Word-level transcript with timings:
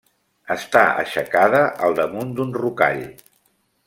Està 0.53 0.81
aixecada 1.01 1.61
al 1.89 1.93
damunt 2.01 2.33
d'un 2.39 2.57
rocall. 2.65 3.05